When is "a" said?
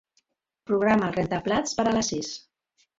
1.89-1.97